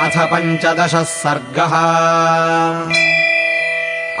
अथ 0.00 0.16
पञ्चदशः 0.16 1.02
सर्गः। 1.02 1.74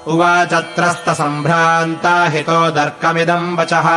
उवाचत्रस्तसम्भ्रान्ता 0.07 2.25
हितो 2.25 2.71
दर्कमिदम् 2.71 3.57
वचः। 3.57 3.87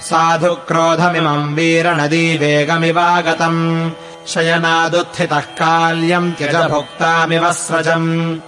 साधु 0.00 0.54
क्रोधमिमम् 0.54 1.54
वीरनदी 1.54 2.38
वेगमिवागतम्। 2.38 3.90
शयनादुत्थितः 4.28 5.40
काल्यम् 5.40 6.32
त्यज 6.32 6.56
भुक्तामिव 6.56 7.52
स्रजम्। 7.52 8.38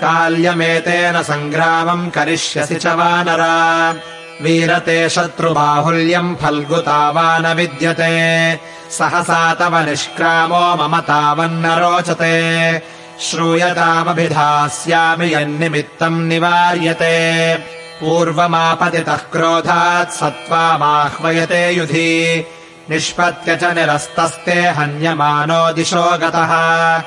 काल्यमेतेन 0.00 1.22
सङ्ग्रामम् 1.22 2.10
करिष्यसि 2.10 2.74
च 2.74 2.86
वानरा। 2.86 3.94
वीरते 4.42 5.08
शत्रुबाहुल्यम् 5.08 6.36
फल्गुता 6.36 7.10
वा 7.10 7.38
न 7.38 7.46
विद्यते। 7.46 8.60
सहसा 8.90 9.54
तव 9.54 9.78
निष्क्रामो 9.78 10.76
मम 10.76 11.00
तावन्न 11.00 11.66
रोचते 11.66 12.97
श्रूयतामभिधास्यामि 13.20 15.34
यन्निमित्तम् 15.34 16.28
निवार्यते। 16.28 17.58
पूर्वमापतितः 18.00 19.16
क्रोधात् 19.16 20.10
सत्त्वामाह्वयते 20.10 21.70
युधि। 21.70 22.46
निष्पत्य 22.90 23.56
च 23.56 23.64
निरस्तस्ते 23.64 24.52
हन्यमानो 24.52 25.72
दिशो 25.72 26.02
गतः। 26.02 27.02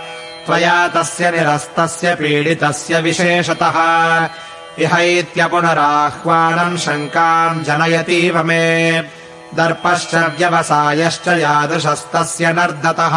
त्वया 0.46 0.88
तस्य 0.88 1.32
निरस्तस्य 1.32 2.16
पीडितस्य 2.16 3.02
विशेषतः। 3.02 4.30
इहैत्यपुनराह्वानम् 4.80 6.78
शङ्काम् 6.78 7.64
जनयतीव 7.64 8.44
मे 8.44 9.02
दर्पश्च 9.56 10.16
व्यवसायश्च 10.16 11.28
यादृशस्तस्य 11.28 12.54
नर्दतः। 12.54 13.16